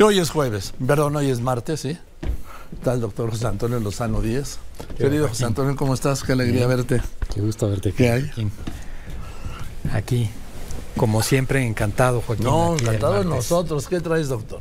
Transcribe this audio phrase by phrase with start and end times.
[0.00, 1.96] Hoy es jueves, perdón, hoy es martes, ¿sí?
[2.72, 4.58] Está el doctor José Antonio Lozano Díez.
[4.98, 6.24] Querido José Antonio, ¿cómo estás?
[6.24, 7.00] Qué alegría verte.
[7.32, 7.92] Qué gusto verte.
[7.92, 8.30] ¿Qué hay?
[9.92, 10.28] Aquí,
[10.96, 12.46] como siempre, encantado, Joaquín.
[12.46, 13.86] No, aquí encantado de nosotros.
[13.86, 14.60] ¿Qué traes, doctor?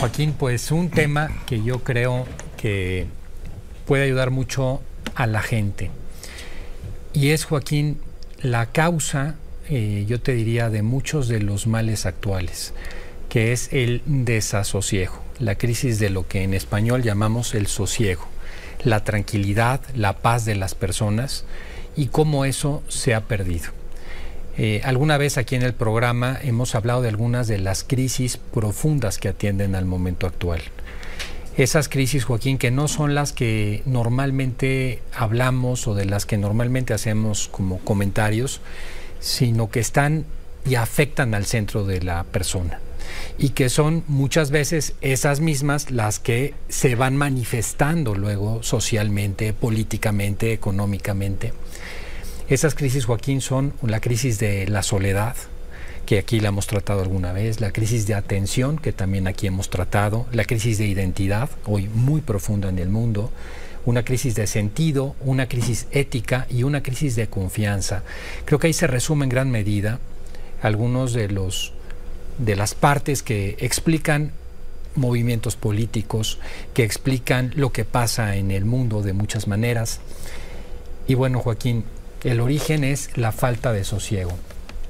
[0.00, 2.26] Joaquín, pues un tema que yo creo
[2.58, 3.06] que
[3.86, 4.82] puede ayudar mucho
[5.14, 5.90] a la gente.
[7.14, 8.00] Y es, Joaquín,
[8.42, 9.36] la causa,
[9.70, 12.74] eh, yo te diría, de muchos de los males actuales,
[13.28, 18.26] que es el desasosiego, la crisis de lo que en español llamamos el sosiego,
[18.84, 21.44] la tranquilidad, la paz de las personas
[21.96, 23.70] y cómo eso se ha perdido.
[24.58, 29.18] Eh, alguna vez aquí en el programa hemos hablado de algunas de las crisis profundas
[29.18, 30.62] que atienden al momento actual.
[31.58, 36.92] Esas crisis, Joaquín, que no son las que normalmente hablamos o de las que normalmente
[36.92, 38.60] hacemos como comentarios,
[39.20, 40.26] sino que están
[40.66, 42.80] y afectan al centro de la persona.
[43.38, 50.52] Y que son muchas veces esas mismas las que se van manifestando luego socialmente, políticamente,
[50.52, 51.52] económicamente.
[52.48, 55.34] Esas crisis, Joaquín, son la crisis de la soledad,
[56.06, 59.68] que aquí la hemos tratado alguna vez, la crisis de atención, que también aquí hemos
[59.68, 63.32] tratado, la crisis de identidad, hoy muy profunda en el mundo,
[63.84, 68.04] una crisis de sentido, una crisis ética y una crisis de confianza.
[68.44, 69.98] Creo que ahí se resume en gran medida
[70.62, 71.72] algunos de los
[72.38, 74.32] de las partes que explican
[74.94, 76.38] movimientos políticos,
[76.74, 80.00] que explican lo que pasa en el mundo de muchas maneras.
[81.06, 81.84] Y bueno, Joaquín,
[82.24, 84.32] el origen es la falta de sosiego.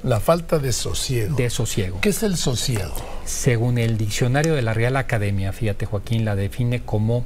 [0.02, 1.34] La falta de sosiego.
[1.36, 2.00] De sosiego.
[2.00, 2.94] ¿Qué es el sosiego?
[3.24, 7.24] Según el diccionario de la Real Academia, fíjate Joaquín, la define como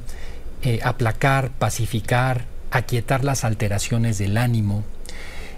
[0.63, 4.83] eh, aplacar, pacificar, aquietar las alteraciones del ánimo.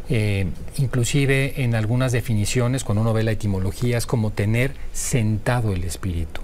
[0.09, 5.84] Eh, inclusive en algunas definiciones, cuando uno ve la etimología, es como tener sentado el
[5.84, 6.42] espíritu.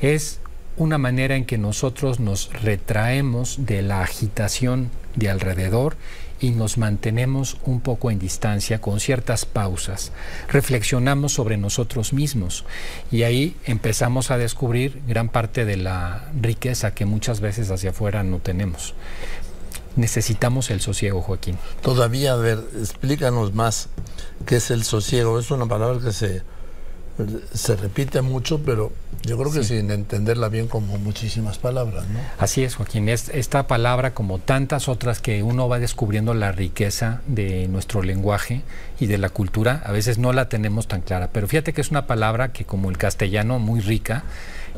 [0.00, 0.40] Es
[0.76, 5.96] una manera en que nosotros nos retraemos de la agitación de alrededor
[6.42, 10.12] y nos mantenemos un poco en distancia con ciertas pausas.
[10.48, 12.64] Reflexionamos sobre nosotros mismos
[13.12, 18.24] y ahí empezamos a descubrir gran parte de la riqueza que muchas veces hacia afuera
[18.24, 18.94] no tenemos.
[19.96, 21.58] Necesitamos el sosiego, Joaquín.
[21.82, 23.88] Todavía, a ver, explícanos más
[24.46, 25.38] qué es el sosiego.
[25.38, 26.42] Es una palabra que se,
[27.52, 28.92] se repite mucho, pero
[29.22, 29.78] yo creo que Sí.
[29.78, 32.18] sin entenderla bien como muchísimas palabras, ¿no?
[32.38, 33.08] Así es, Joaquín.
[33.08, 38.62] Es, esta palabra, como tantas otras que uno va descubriendo la riqueza de nuestro lenguaje
[38.98, 41.28] y de la cultura, a veces no la tenemos tan clara.
[41.32, 44.24] Pero fíjate que es una palabra que, como el castellano, muy rica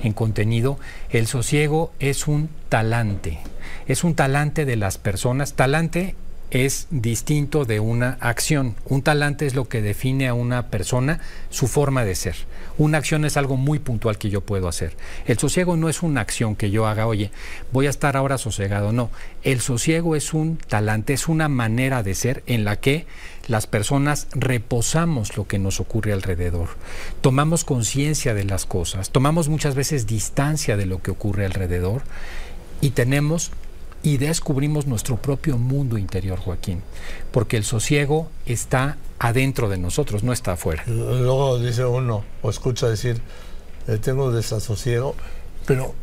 [0.03, 0.79] en contenido.
[1.11, 3.39] El sosiego es un talante.
[3.87, 5.55] Es un talante de las personas.
[5.55, 6.17] Talante
[6.55, 8.77] es distinto de una acción.
[8.85, 11.21] Un talante es lo que define a una persona
[11.51, 12.37] su forma de ser.
[12.79, 14.97] Una acción es algo muy puntual que yo puedo hacer.
[15.27, 17.33] El sosiego no es una acción que yo haga, oye,
[17.73, 18.93] voy a estar ahora sosegado.
[18.93, 19.11] No,
[19.43, 23.07] el sosiego es un talante, es una manera de ser en la que
[23.49, 26.69] las personas reposamos lo que nos ocurre alrededor.
[27.21, 32.03] Tomamos conciencia de las cosas, tomamos muchas veces distancia de lo que ocurre alrededor
[32.81, 33.51] y tenemos
[34.05, 36.83] y descubrimos nuestro propio mundo interior, Joaquín,
[37.33, 40.85] porque el sosiego está adentro de nosotros, no está afuera.
[40.87, 43.21] Luego dice uno, o escucha decir,
[43.89, 45.15] eh, tengo desasosiego,
[45.65, 45.95] pero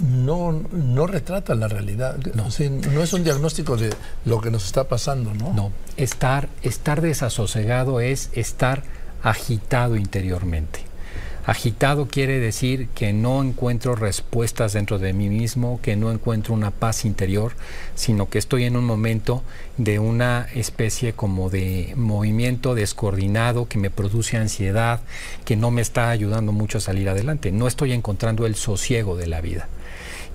[0.00, 2.18] no, no retrata la realidad.
[2.34, 2.48] No.
[2.92, 3.90] No es un diagnóstico de
[4.26, 5.54] lo que nos está pasando, ¿no?
[5.54, 8.82] No, estar, estar desasosegado es estar
[9.22, 10.87] agitado interiormente.
[11.48, 16.70] Agitado quiere decir que no encuentro respuestas dentro de mí mismo, que no encuentro una
[16.70, 17.52] paz interior,
[17.94, 19.42] sino que estoy en un momento
[19.78, 25.00] de una especie como de movimiento descoordinado que me produce ansiedad,
[25.46, 27.50] que no me está ayudando mucho a salir adelante.
[27.50, 29.68] No estoy encontrando el sosiego de la vida.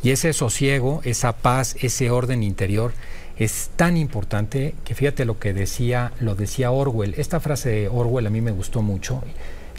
[0.01, 2.91] Y ese sosiego, esa paz, ese orden interior
[3.37, 7.13] es tan importante que fíjate lo que decía, lo decía Orwell.
[7.19, 9.21] Esta frase de Orwell a mí me gustó mucho.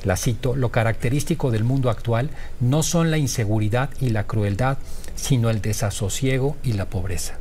[0.05, 4.79] La cito, lo característico del mundo actual no son la inseguridad y la crueldad,
[5.17, 7.39] sino el desasosiego y la pobreza.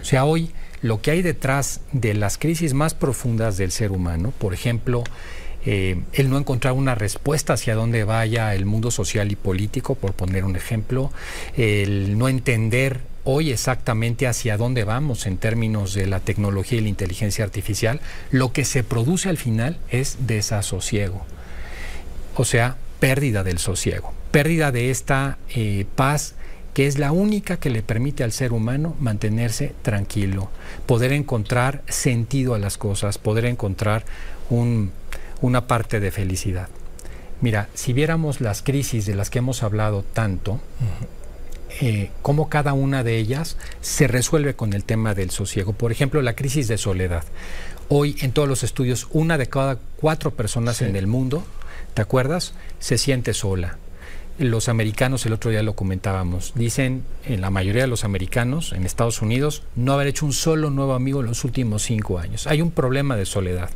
[0.00, 0.52] O sea, hoy
[0.82, 5.04] lo que hay detrás de las crisis más profundas del ser humano, por ejemplo,
[5.64, 10.12] eh, el no encontrar una respuesta hacia dónde vaya el mundo social y político, por
[10.12, 11.12] poner un ejemplo,
[11.56, 16.88] el no entender hoy exactamente hacia dónde vamos en términos de la tecnología y la
[16.88, 18.00] inteligencia artificial,
[18.32, 21.24] lo que se produce al final es desasosiego,
[22.36, 26.34] o sea, pérdida del sosiego, pérdida de esta eh, paz
[26.74, 30.48] que es la única que le permite al ser humano mantenerse tranquilo,
[30.86, 34.04] poder encontrar sentido a las cosas, poder encontrar
[34.48, 34.90] un,
[35.42, 36.68] una parte de felicidad.
[37.42, 40.60] Mira, si viéramos las crisis de las que hemos hablado tanto,
[41.80, 45.72] eh, cómo cada una de ellas se resuelve con el tema del sosiego.
[45.72, 47.24] Por ejemplo, la crisis de soledad.
[47.88, 51.42] Hoy en todos los estudios, una de cada cuatro personas en el mundo,
[51.94, 52.54] ¿te acuerdas?
[52.78, 53.78] Se siente sola.
[54.38, 58.86] Los americanos, el otro día lo comentábamos, dicen en la mayoría de los americanos en
[58.86, 62.46] Estados Unidos no haber hecho un solo nuevo amigo en los últimos cinco años.
[62.46, 63.70] Hay un problema de soledad.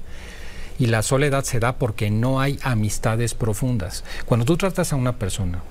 [0.78, 4.04] Y la soledad se da porque no hay amistades profundas.
[4.26, 5.62] Cuando tú tratas a una persona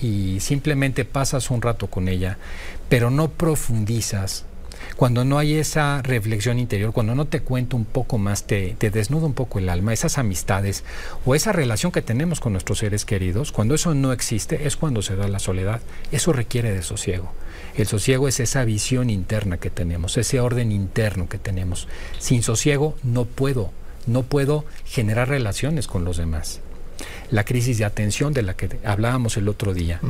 [0.00, 2.38] y simplemente pasas un rato con ella,
[2.88, 4.44] pero no profundizas,
[4.96, 8.90] cuando no hay esa reflexión interior, cuando no te cuento un poco más, te, te,
[8.90, 10.84] desnuda un poco el alma, esas amistades
[11.24, 15.02] o esa relación que tenemos con nuestros seres queridos, cuando eso no existe es cuando
[15.02, 15.80] se da la soledad.
[16.10, 17.32] Eso requiere de sosiego.
[17.76, 21.88] El sosiego es esa visión interna que tenemos, ese orden interno que tenemos.
[22.18, 23.70] Sin sosiego no puedo
[24.06, 26.61] no puedo generar relaciones con los demás.
[27.30, 30.00] La crisis de atención de la que hablábamos el otro día.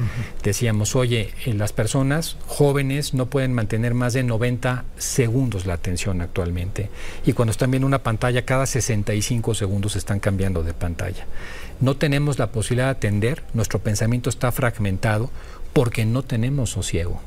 [0.42, 6.20] Decíamos, oye, eh, las personas jóvenes no pueden mantener más de 90 segundos la atención
[6.20, 6.90] actualmente.
[7.24, 11.26] Y cuando están viendo una pantalla, cada 65 segundos están cambiando de pantalla.
[11.80, 15.30] No tenemos la posibilidad de atender, nuestro pensamiento está fragmentado
[15.72, 17.20] porque no tenemos sosiego.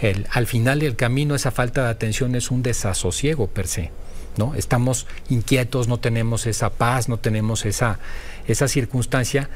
[0.00, 3.90] El, al final del camino esa falta de atención es un desasosiego per se.
[4.36, 4.54] ¿No?
[4.54, 7.98] Estamos inquietos, no tenemos esa paz, no tenemos esa,
[8.46, 9.48] esa circunstancia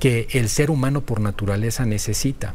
[0.00, 2.54] que el ser humano por naturaleza necesita.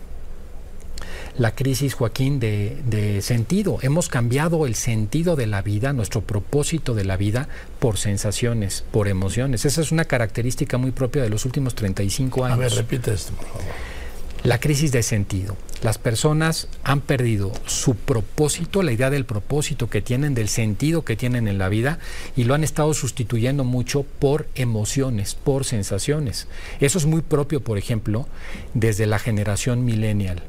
[1.38, 3.80] La crisis, Joaquín, de, de, sentido.
[3.82, 7.50] Hemos cambiado el sentido de la vida, nuestro propósito de la vida,
[7.80, 9.66] por sensaciones, por emociones.
[9.66, 12.58] Esa es una característica muy propia de los últimos 35 años.
[12.58, 13.64] A ver, repite esto, por favor.
[14.44, 15.58] La crisis de sentido.
[15.84, 21.18] Las personas han perdido su propósito, la idea del propósito que tienen, del sentido que
[21.18, 22.00] tienen en la vida,
[22.38, 26.48] y lo han estado sustituyendo mucho por emociones, por sensaciones.
[26.80, 28.28] Eso es muy propio, por ejemplo,
[28.74, 30.42] desde la generación millennial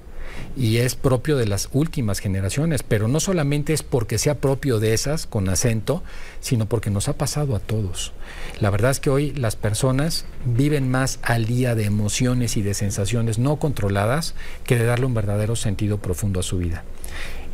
[0.56, 4.94] y es propio de las últimas generaciones, pero no solamente es porque sea propio de
[4.94, 6.02] esas con acento,
[6.40, 8.12] sino porque nos ha pasado a todos.
[8.60, 12.74] La verdad es que hoy las personas viven más al día de emociones y de
[12.74, 14.34] sensaciones no controladas
[14.64, 16.84] que de darle un verdadero sentido profundo a su vida.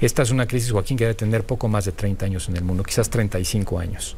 [0.01, 2.65] Esta es una crisis, Joaquín, que debe tener poco más de 30 años en el
[2.65, 4.17] mundo, quizás 35 años.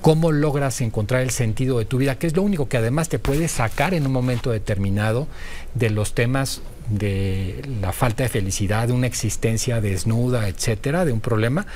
[0.00, 2.18] ¿Cómo logras encontrar el sentido de tu vida?
[2.18, 5.26] Que es lo único que además te puede sacar en un momento determinado
[5.74, 11.20] de los temas de la falta de felicidad, de una existencia desnuda, etcétera, de un
[11.20, 11.66] problema,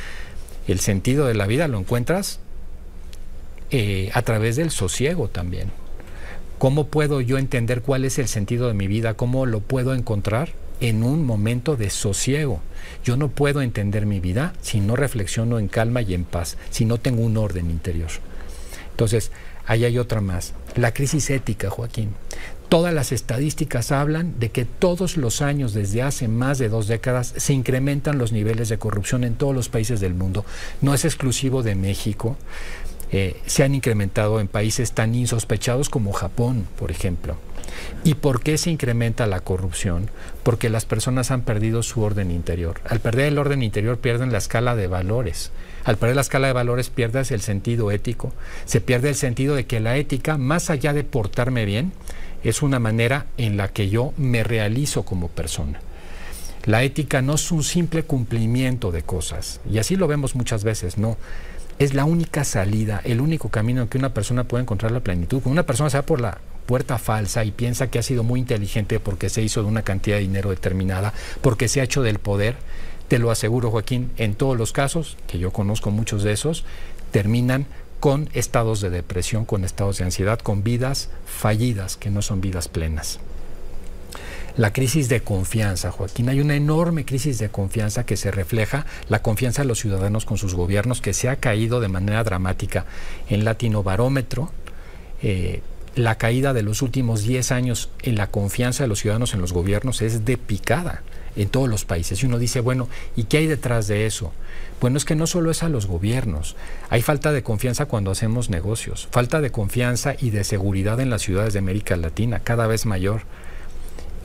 [0.66, 2.40] el sentido de la vida lo encuentras
[3.70, 5.70] eh, a través del sosiego también.
[6.58, 9.14] ¿Cómo puedo yo entender cuál es el sentido de mi vida?
[9.14, 10.50] ¿Cómo lo puedo encontrar?
[10.80, 12.60] En un momento de sosiego.
[13.04, 16.84] Yo no puedo entender mi vida si no reflexiono en calma y en paz, si
[16.84, 18.10] no tengo un orden interior.
[18.90, 19.32] Entonces,
[19.66, 20.54] ahí hay otra más.
[20.76, 22.14] La crisis ética, Joaquín.
[22.72, 27.34] Todas las estadísticas hablan de que todos los años, desde hace más de dos décadas,
[27.36, 30.46] se incrementan los niveles de corrupción en todos los países del mundo.
[30.80, 32.38] No es exclusivo de México.
[33.10, 37.36] Eh, se han incrementado en países tan insospechados como Japón, por ejemplo.
[38.04, 40.08] ¿Y por qué se incrementa la corrupción?
[40.42, 42.80] Porque las personas han perdido su orden interior.
[42.88, 45.50] Al perder el orden interior pierden la escala de valores.
[45.84, 48.32] Al perder la escala de valores pierdes el sentido ético.
[48.64, 51.92] Se pierde el sentido de que la ética, más allá de portarme bien,
[52.44, 55.80] es una manera en la que yo me realizo como persona.
[56.64, 60.96] La ética no es un simple cumplimiento de cosas, y así lo vemos muchas veces,
[60.96, 61.16] no.
[61.78, 65.38] Es la única salida, el único camino en que una persona puede encontrar la plenitud.
[65.38, 68.38] Cuando una persona se va por la puerta falsa y piensa que ha sido muy
[68.38, 72.18] inteligente porque se hizo de una cantidad de dinero determinada, porque se ha hecho del
[72.18, 72.56] poder,
[73.08, 76.64] te lo aseguro Joaquín, en todos los casos, que yo conozco muchos de esos,
[77.10, 77.66] terminan
[78.02, 82.66] con estados de depresión, con estados de ansiedad, con vidas fallidas, que no son vidas
[82.66, 83.20] plenas.
[84.56, 89.22] La crisis de confianza, Joaquín, hay una enorme crisis de confianza que se refleja la
[89.22, 92.86] confianza de los ciudadanos con sus gobiernos, que se ha caído de manera dramática
[93.28, 94.50] en Latino Barómetro.
[95.22, 95.62] Eh,
[95.94, 99.52] la caída de los últimos 10 años en la confianza de los ciudadanos en los
[99.52, 101.04] gobiernos es de picada
[101.36, 102.22] en todos los países.
[102.22, 104.32] Y uno dice, bueno, ¿y qué hay detrás de eso?
[104.80, 106.56] Bueno, es que no solo es a los gobiernos,
[106.90, 111.22] hay falta de confianza cuando hacemos negocios, falta de confianza y de seguridad en las
[111.22, 113.22] ciudades de América Latina, cada vez mayor.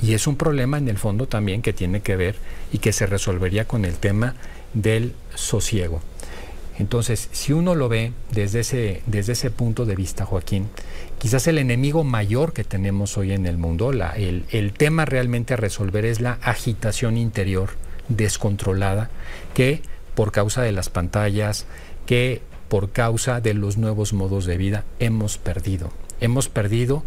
[0.01, 2.35] Y es un problema en el fondo también que tiene que ver
[2.71, 4.35] y que se resolvería con el tema
[4.73, 6.01] del sosiego.
[6.79, 10.67] Entonces, si uno lo ve desde ese, desde ese punto de vista, Joaquín,
[11.17, 15.57] quizás el enemigo mayor que tenemos hoy en el mundo, el, el tema realmente a
[15.57, 17.71] resolver es la agitación interior
[18.09, 19.09] descontrolada
[19.53, 19.81] que
[20.13, 21.65] por causa de las pantallas,
[22.05, 25.91] que por causa de los nuevos modos de vida hemos perdido.
[26.19, 27.03] Hemos perdido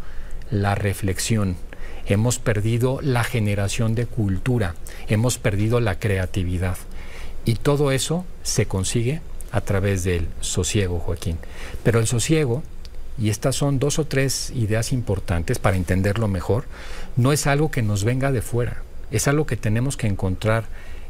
[0.51, 1.57] la reflexión,
[2.07, 4.75] hemos perdido la generación de cultura,
[5.09, 6.77] hemos perdido la creatividad.
[7.45, 9.21] Y todo eso se consigue
[9.53, 11.39] a través del sosiego, Joaquín.
[11.83, 12.63] Pero el sosiego,
[13.19, 16.65] y estas son dos o tres ideas importantes para entenderlo mejor,
[17.17, 20.65] no es algo que nos venga de fuera, es algo que tenemos que encontrar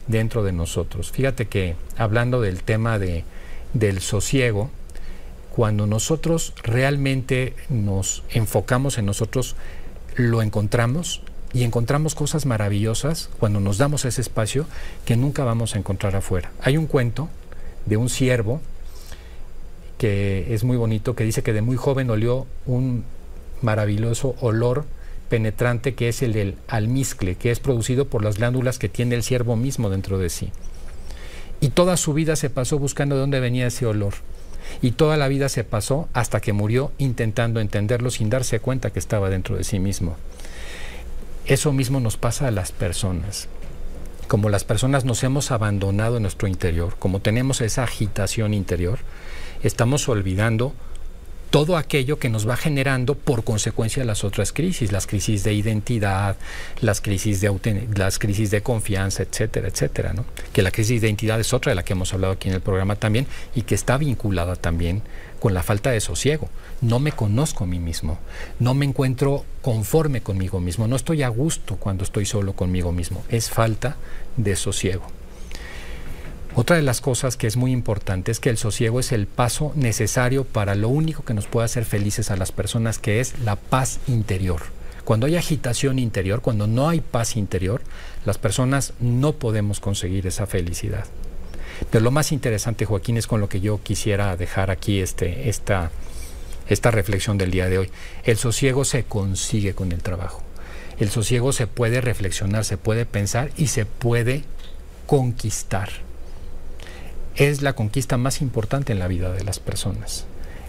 [0.07, 1.11] dentro de nosotros.
[1.13, 3.25] Fíjate que hablando del tema de,
[3.75, 4.71] del sosiego,
[5.51, 9.57] cuando nosotros realmente nos enfocamos en nosotros,
[10.17, 14.67] lo encontramos y encontramos cosas maravillosas cuando nos damos ese espacio
[15.05, 16.53] que nunca vamos a encontrar afuera.
[16.61, 17.29] Hay un cuento
[17.87, 18.61] de un ciervo
[19.99, 23.05] que es muy bonito, que dice que de muy joven olió un
[23.61, 24.87] maravilloso olor
[25.29, 29.23] penetrante que es el del almizcle, que es producido por las glándulas que tiene el
[29.23, 30.53] ciervo mismo dentro de sí.
[31.61, 34.15] Y toda su vida se pasó buscando de dónde venía ese olor.
[34.83, 38.99] Y toda la vida se pasó hasta que murió intentando entenderlo sin darse cuenta que
[38.99, 40.17] estaba dentro de sí mismo.
[41.47, 43.49] Eso mismo nos pasa a las personas.
[44.31, 49.01] Como las personas nos hemos abandonado en nuestro interior, como tenemos esa agitación interior,
[49.65, 50.73] estamos olvidando
[51.51, 56.37] todo aquello que nos va generando por consecuencia las otras crisis, las crisis de identidad,
[56.81, 57.51] las crisis de
[57.95, 60.25] las crisis de confianza, etcétera, etcétera, ¿no?
[60.53, 62.61] Que la crisis de identidad es otra de la que hemos hablado aquí en el
[62.61, 65.03] programa también y que está vinculada también
[65.41, 66.49] con la falta de sosiego.
[66.81, 68.19] No me conozco a mí mismo,
[68.61, 73.25] no me encuentro conforme conmigo mismo, no estoy a gusto cuando estoy solo conmigo mismo,
[73.29, 73.97] es falta
[74.37, 75.20] de sosiego.
[76.57, 79.73] Otra de las cosas que es muy importante es que el sosiego es el paso
[79.77, 83.55] necesario para lo único que nos puede hacer felices a las personas, que es la
[83.55, 84.61] paz interior.
[85.05, 87.83] Cuando hay agitación interior, cuando no hay paz interior,
[88.25, 91.05] las personas no podemos conseguir esa felicidad.
[91.91, 95.93] Pero lo más interesante, Joaquín, es con lo que yo quisiera dejar aquí este, esta,
[96.69, 97.91] esta reflexión del día de hoy.
[98.25, 100.43] El sosiego se consigue con el trabajo.
[100.99, 104.45] El sosiego se puede reflexionar, se puede pensar y se puede
[105.07, 106.10] conquistar
[107.37, 110.27] es la conquista más importante en la vida de las personas.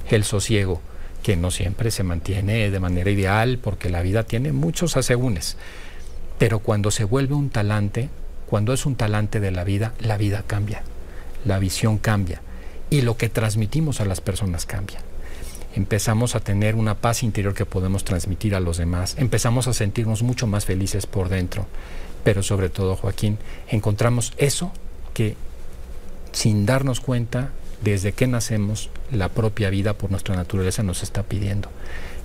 [0.10, 0.82] El sosiego,
[1.24, 5.58] que no siempre se mantiene de manera ideal porque la vida tiene muchos asegúnes.
[6.38, 8.10] Pero cuando se vuelve un talante,
[8.48, 10.84] cuando es un talante de la vida, la vida cambia,
[11.46, 12.42] la visión cambia
[12.90, 15.00] y lo que transmitimos a las personas cambia.
[15.76, 20.22] Empezamos a tener una paz interior que podemos transmitir a los demás, empezamos a sentirnos
[20.22, 21.66] mucho más felices por dentro,
[22.26, 23.38] pero sobre todo, Joaquín,
[23.70, 24.74] encontramos eso
[25.14, 25.38] que
[26.32, 27.52] sin darnos cuenta,
[27.84, 31.70] desde que nacemos, la propia vida por nuestra naturaleza nos está pidiendo,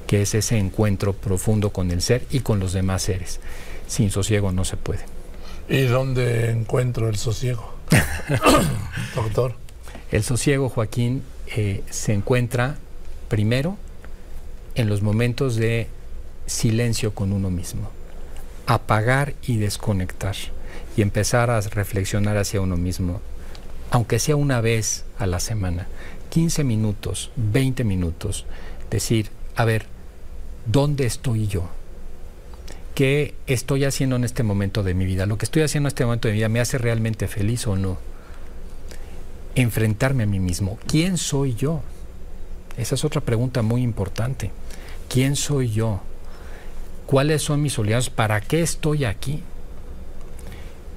[0.06, 3.40] que es ese encuentro profundo con el ser y con los demás seres.
[3.86, 5.04] Sin sosiego no se puede.
[5.68, 7.74] ¿Y dónde encuentro el sosiego?
[9.14, 9.54] Doctor.
[10.12, 12.76] El sosiego, Joaquín, eh, se encuentra
[13.28, 13.76] primero
[14.74, 15.88] en los momentos de
[16.46, 17.90] silencio con uno mismo.
[18.66, 20.36] Apagar y desconectar
[20.96, 23.20] y empezar a reflexionar hacia uno mismo
[23.96, 25.86] aunque sea una vez a la semana,
[26.28, 28.44] 15 minutos, 20 minutos,
[28.90, 29.86] decir, a ver,
[30.66, 31.70] ¿dónde estoy yo?
[32.94, 35.24] ¿Qué estoy haciendo en este momento de mi vida?
[35.24, 37.74] ¿Lo que estoy haciendo en este momento de mi vida me hace realmente feliz o
[37.74, 37.96] no?
[39.54, 40.78] Enfrentarme a mí mismo.
[40.86, 41.80] ¿Quién soy yo?
[42.76, 44.50] Esa es otra pregunta muy importante.
[45.08, 46.02] ¿Quién soy yo?
[47.06, 48.10] ¿Cuáles son mis oleados?
[48.10, 49.42] ¿Para qué estoy aquí?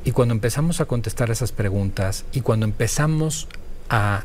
[0.06, 3.48] Y cuando empezamos a contestar esas preguntas y cuando empezamos
[3.90, 4.24] a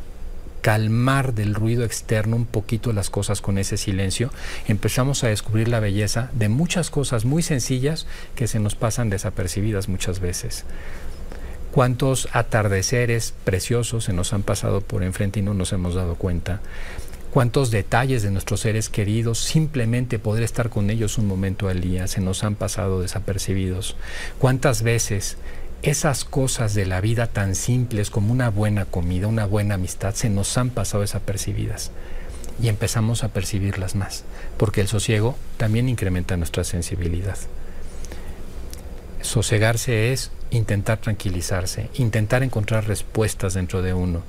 [0.64, 4.30] calmar del ruido externo un poquito las cosas con ese silencio,
[4.66, 9.90] empezamos a descubrir la belleza de muchas cosas muy sencillas que se nos pasan desapercibidas
[9.90, 10.64] muchas veces.
[11.70, 16.60] Cuántos atardeceres preciosos se nos han pasado por enfrente y no nos hemos dado cuenta.
[17.30, 22.06] Cuántos detalles de nuestros seres queridos, simplemente poder estar con ellos un momento al día,
[22.06, 23.96] se nos han pasado desapercibidos.
[24.38, 25.36] Cuántas veces
[25.84, 30.30] esas cosas de la vida tan simples como una buena comida, una buena amistad, se
[30.30, 31.90] nos han pasado desapercibidas
[32.60, 34.24] y empezamos a percibirlas más,
[34.56, 37.36] porque el sosiego también incrementa nuestra sensibilidad.
[39.20, 44.22] Sosegarse es intentar tranquilizarse, intentar encontrar respuestas dentro de uno,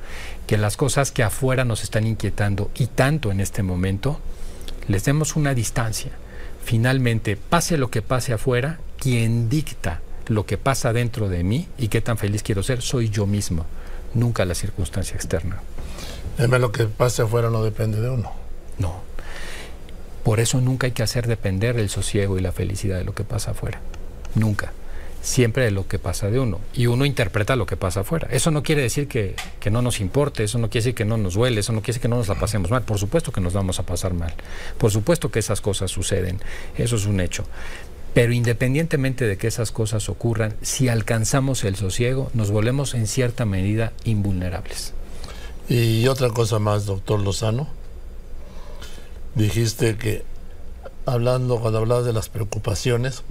[0.47, 4.19] que las cosas que afuera nos están inquietando y tanto en este momento,
[4.89, 6.11] les demos una distancia.
[6.65, 11.87] Finalmente, pase lo que pase afuera, quien dicta lo que pasa dentro de mí y
[11.87, 13.65] qué tan feliz quiero ser, soy yo mismo,
[14.13, 15.61] nunca la circunstancia externa.
[16.37, 18.31] Además, lo que pase afuera no depende de uno.
[18.77, 19.01] No.
[20.23, 23.23] Por eso nunca hay que hacer depender el sosiego y la felicidad de lo que
[23.23, 23.79] pasa afuera.
[24.33, 24.73] Nunca.
[25.21, 28.27] siempre de lo que pasa de uno y uno interpreta lo que pasa afuera.
[28.29, 31.17] Eso no quiere decir que, que, no nos importe, eso no quiere decir que no
[31.17, 32.83] nos duele, eso no quiere decir que no nos la pasemos mal.
[32.83, 34.33] Por supuesto que nos vamos a pasar mal,
[34.77, 36.39] por supuesto que esas cosas suceden,
[36.77, 37.43] eso es un hecho.
[38.15, 43.45] Pero independientemente de que esas cosas ocurran, si alcanzamos el sosiego, nos volvemos en cierta
[43.45, 44.93] medida invulnerables.
[45.67, 47.67] Y otra cosa más, doctor Lozano,
[49.35, 50.23] dijiste que
[51.05, 53.23] hablando, cuando hablabas de las preocupaciones,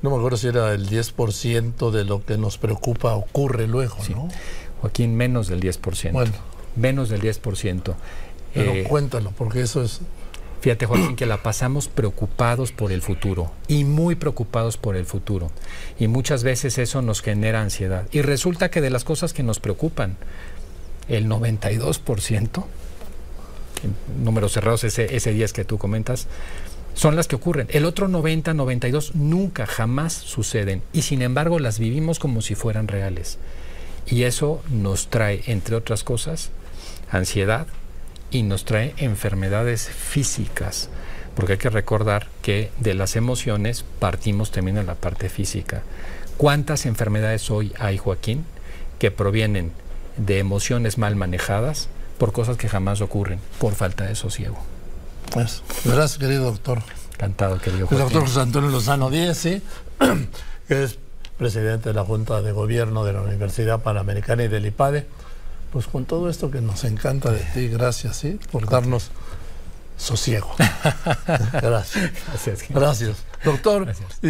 [0.00, 4.28] no me acuerdo si era el 10% de lo que nos preocupa ocurre luego, ¿no?
[4.80, 6.12] Joaquín, menos del 10%.
[6.12, 6.32] Bueno.
[6.74, 7.94] Menos del 10%.
[8.54, 10.00] Pero eh, cuéntalo, porque eso es...
[10.62, 15.50] Fíjate, Joaquín, que la pasamos preocupados por el futuro y muy preocupados por el futuro.
[15.98, 18.06] Y muchas veces eso nos genera ansiedad.
[18.12, 20.16] Y resulta que de las cosas que nos preocupan,
[21.08, 22.64] el 92%,
[24.22, 26.28] números cerrados, ese, ese 10 que tú comentas,
[26.94, 27.66] son las que ocurren.
[27.70, 30.84] El otro 90, 92 nunca, jamás suceden.
[30.92, 33.38] Y sin embargo las vivimos como si fueran reales.
[34.06, 36.50] Y eso nos trae, entre otras cosas,
[37.10, 37.66] ansiedad
[38.32, 40.88] y nos trae enfermedades físicas.
[41.36, 45.82] Porque hay que recordar que de las emociones partimos también en la parte física.
[46.36, 48.44] ¿Cuántas enfermedades hoy hay, Joaquín,
[48.98, 49.72] que provienen
[50.16, 54.58] de emociones mal manejadas por cosas que jamás ocurren, por falta de sosiego?
[55.32, 56.82] Pues, gracias, querido doctor.
[57.14, 59.62] Encantado, querido El doctor José Antonio Lozano Díez, ¿sí?
[60.68, 60.98] que es
[61.38, 65.06] presidente de la Junta de Gobierno de la Universidad Panamericana y del IPADE.
[65.72, 68.38] Pues con todo esto que nos encanta de ti, gracias, ¿sí?
[68.50, 69.10] Por darnos
[69.96, 70.54] sosiego.
[71.52, 72.10] gracias.
[72.28, 72.64] Gracias.
[72.68, 73.16] Gracias.
[73.42, 73.86] Doctor.
[73.86, 74.20] Gracias.